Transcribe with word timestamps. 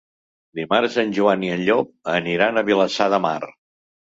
Dimarts 0.59 0.95
en 1.03 1.13
Joan 1.17 1.45
i 1.45 1.51
en 1.57 1.61
Llop 1.67 1.93
aniran 2.15 2.59
a 2.59 2.65
Vilassar 2.71 3.11
de 3.17 3.21
Mar. 3.29 3.37